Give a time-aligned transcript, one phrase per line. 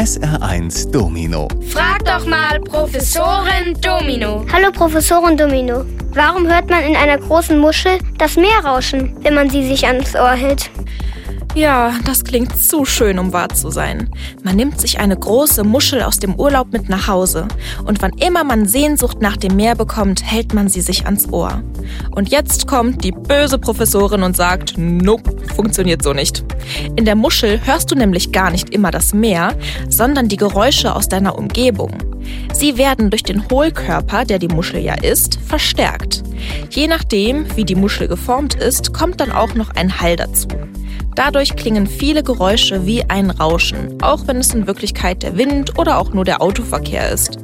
[0.00, 1.46] SR1 Domino.
[1.68, 4.46] Frag doch mal Professorin Domino.
[4.50, 5.84] Hallo Professorin Domino.
[6.14, 10.14] Warum hört man in einer großen Muschel das Meer rauschen, wenn man sie sich ans
[10.14, 10.70] Ohr hält?
[11.56, 14.08] Ja, das klingt zu schön, um wahr zu sein.
[14.44, 17.48] Man nimmt sich eine große Muschel aus dem Urlaub mit nach Hause
[17.84, 21.60] und wann immer man Sehnsucht nach dem Meer bekommt, hält man sie sich ans Ohr.
[22.12, 26.44] Und jetzt kommt die böse Professorin und sagt, nope, funktioniert so nicht.
[26.94, 29.56] In der Muschel hörst du nämlich gar nicht immer das Meer,
[29.88, 31.90] sondern die Geräusche aus deiner Umgebung.
[32.52, 36.22] Sie werden durch den Hohlkörper, der die Muschel ja ist, verstärkt.
[36.70, 40.46] Je nachdem, wie die Muschel geformt ist, kommt dann auch noch ein Hall dazu.
[41.14, 45.98] Dadurch klingen viele Geräusche wie ein Rauschen, auch wenn es in Wirklichkeit der Wind oder
[45.98, 47.38] auch nur der Autoverkehr ist.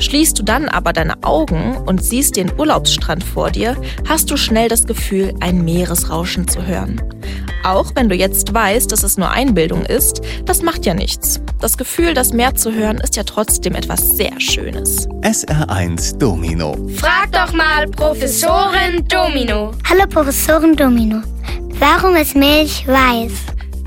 [0.00, 3.76] Schließt du dann aber deine Augen und siehst den Urlaubsstrand vor dir,
[4.08, 7.02] hast du schnell das Gefühl, ein Meeresrauschen zu hören.
[7.64, 11.40] Auch wenn du jetzt weißt, dass es nur Einbildung ist, das macht ja nichts.
[11.60, 15.08] Das Gefühl, das Meer zu hören, ist ja trotzdem etwas sehr Schönes.
[15.22, 16.76] SR1 Domino.
[16.96, 19.72] Frag doch mal Professorin Domino.
[19.88, 21.20] Hallo Professorin Domino.
[21.80, 23.32] Warum ist Milch weiß?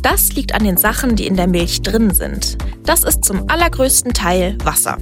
[0.00, 2.56] Das liegt an den Sachen, die in der Milch drin sind.
[2.84, 4.96] Das ist zum allergrößten Teil Wasser.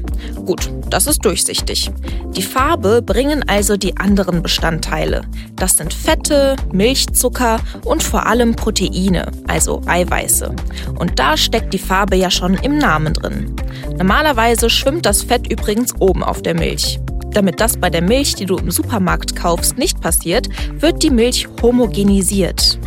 [0.47, 1.91] Gut, das ist durchsichtig.
[2.35, 5.21] Die Farbe bringen also die anderen Bestandteile.
[5.57, 10.57] Das sind Fette, Milchzucker und vor allem Proteine, also Eiweiße.
[10.99, 13.55] Und da steckt die Farbe ja schon im Namen drin.
[13.99, 16.99] Normalerweise schwimmt das Fett übrigens oben auf der Milch.
[17.33, 20.49] Damit das bei der Milch, die du im Supermarkt kaufst, nicht passiert,
[20.81, 22.79] wird die Milch homogenisiert.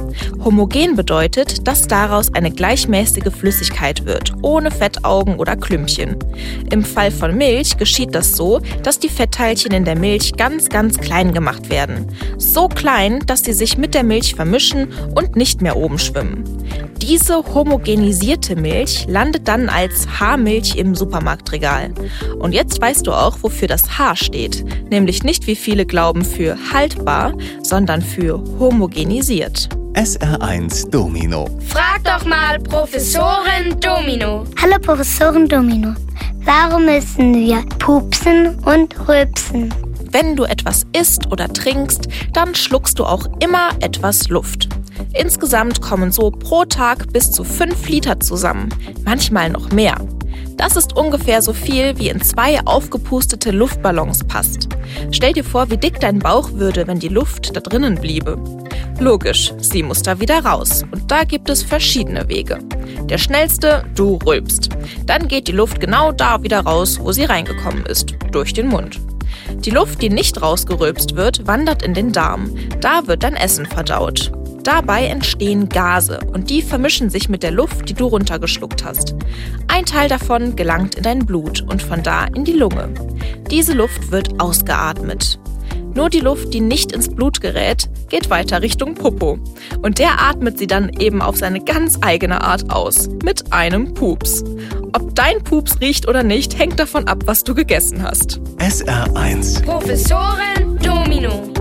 [0.44, 6.18] Homogen bedeutet, dass daraus eine gleichmäßige Flüssigkeit wird, ohne Fettaugen oder Klümpchen.
[6.72, 10.98] Im Fall von Milch geschieht das so, dass die Fettteilchen in der Milch ganz, ganz
[10.98, 12.08] klein gemacht werden.
[12.38, 16.44] So klein, dass sie sich mit der Milch vermischen und nicht mehr oben schwimmen.
[17.02, 21.94] Diese homogenisierte Milch landet dann als Haarmilch im Supermarktregal.
[22.38, 24.64] Und jetzt weißt du auch, wofür das H steht.
[24.92, 29.70] Nämlich nicht, wie viele glauben, für haltbar, sondern für homogenisiert.
[29.94, 31.50] SR1 Domino.
[31.68, 34.46] Frag doch mal Professorin Domino.
[34.62, 35.96] Hallo Professorin Domino.
[36.46, 39.74] Warum müssen wir pupsen und rülpsen?
[40.12, 44.70] Wenn du etwas isst oder trinkst, dann schluckst du auch immer etwas Luft.
[45.14, 48.70] Insgesamt kommen so pro Tag bis zu 5 Liter zusammen,
[49.04, 49.98] manchmal noch mehr.
[50.58, 54.70] Das ist ungefähr so viel, wie in zwei aufgepustete Luftballons passt.
[55.12, 58.38] Stell dir vor, wie dick dein Bauch würde, wenn die Luft da drinnen bliebe.
[59.00, 60.84] Logisch, sie muss da wieder raus.
[60.92, 62.60] Und da gibt es verschiedene Wege.
[63.06, 64.70] Der schnellste, du rülpst.
[65.08, 69.02] Dann geht die Luft genau da wieder raus, wo sie reingekommen ist, durch den Mund.
[69.66, 72.56] Die Luft, die nicht rausgerülpst wird, wandert in den Darm.
[72.80, 74.32] Da wird dein Essen verdaut.
[74.64, 79.16] Dabei entstehen Gase und die vermischen sich mit der Luft, die du runtergeschluckt hast.
[79.68, 82.90] Ein Teil davon gelangt in dein Blut und von da in die Lunge.
[83.50, 85.40] Diese Luft wird ausgeatmet.
[85.94, 89.40] Nur die Luft, die nicht ins Blut gerät, geht weiter Richtung Popo.
[89.82, 93.10] Und der atmet sie dann eben auf seine ganz eigene Art aus.
[93.24, 94.44] Mit einem Pups.
[94.94, 98.40] Ob dein Pups riecht oder nicht, hängt davon ab, was du gegessen hast.
[98.58, 101.61] SR1 Professorin Domino.